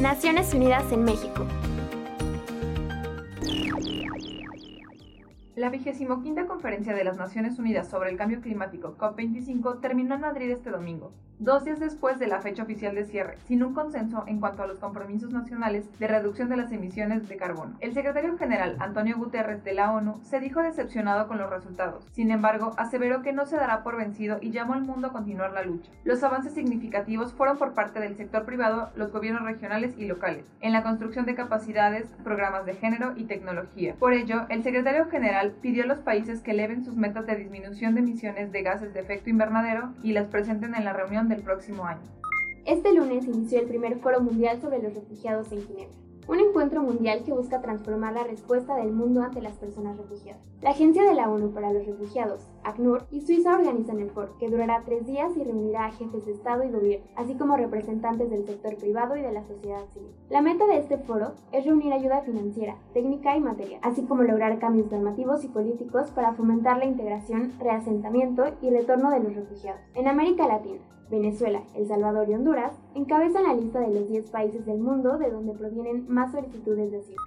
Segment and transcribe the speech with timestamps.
[0.00, 1.46] Naciones Unidas en México.
[5.56, 10.22] La vigésimo quinta Conferencia de las Naciones Unidas sobre el Cambio Climático, COP25, terminó en
[10.22, 14.24] Madrid este domingo, dos días después de la fecha oficial de cierre, sin un consenso
[14.26, 17.76] en cuanto a los compromisos nacionales de reducción de las emisiones de carbono.
[17.80, 22.06] El secretario general, Antonio Guterres, de la ONU, se dijo decepcionado con los resultados.
[22.12, 25.52] Sin embargo, aseveró que no se dará por vencido y llamó al mundo a continuar
[25.52, 25.90] la lucha.
[26.04, 30.74] Los avances significativos fueron por parte del sector privado, los gobiernos regionales y locales, en
[30.74, 33.94] la construcción de capacidades, programas de género y tecnología.
[33.98, 37.94] Por ello, el secretario general pidió a los países que eleven sus metas de disminución
[37.94, 41.84] de emisiones de gases de efecto invernadero y las presenten en la reunión del próximo
[41.84, 42.02] año.
[42.66, 47.24] Este lunes inició el primer Foro Mundial sobre los Refugiados en Ginebra un encuentro mundial
[47.24, 50.40] que busca transformar la respuesta del mundo ante las personas refugiadas.
[50.62, 54.48] La Agencia de la ONU para los Refugiados, ACNUR, y Suiza organizan el foro, que
[54.48, 58.46] durará tres días y reunirá a jefes de Estado y gobierno, así como representantes del
[58.46, 60.12] sector privado y de la sociedad civil.
[60.28, 64.60] La meta de este foro es reunir ayuda financiera, técnica y material, así como lograr
[64.60, 69.80] cambios normativos y políticos para fomentar la integración, reasentamiento y retorno de los refugiados.
[69.94, 70.78] En América Latina,
[71.10, 75.30] Venezuela, El Salvador y Honduras encabezan la lista de los 10 países del mundo de
[75.30, 77.18] donde provienen más solicitudes de asilo.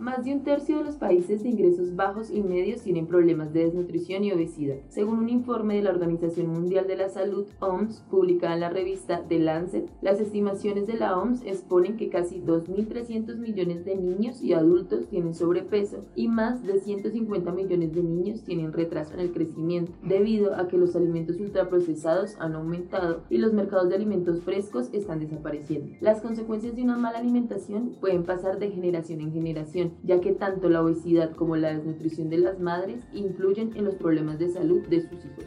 [0.00, 3.64] Más de un tercio de los países de ingresos bajos y medios tienen problemas de
[3.64, 8.54] desnutrición y obesidad, según un informe de la Organización Mundial de la Salud, OMS, publicada
[8.54, 9.90] en la revista The Lancet.
[10.00, 15.34] Las estimaciones de la OMS exponen que casi 2.300 millones de niños y adultos tienen
[15.34, 20.66] sobrepeso y más de 150 millones de niños tienen retraso en el crecimiento, debido a
[20.66, 25.94] que los alimentos ultraprocesados han aumentado y los mercados de alimentos frescos están desapareciendo.
[26.00, 30.68] Las consecuencias de una mala alimentación pueden pasar de generación en generación ya que tanto
[30.68, 35.02] la obesidad como la desnutrición de las madres influyen en los problemas de salud de
[35.02, 35.44] sus hijos.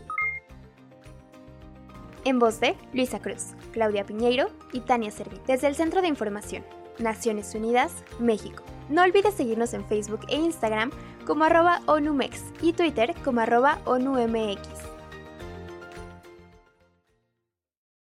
[2.26, 6.64] En voz de Luisa Cruz, Claudia Piñeiro y Tania Servi, desde el Centro de Información,
[7.00, 8.64] Naciones Unidas, México.
[8.90, 10.92] No olvides seguirnos en Facebook e Instagram
[11.26, 14.73] como arroba ONUMEX y Twitter como arroba ONUMX.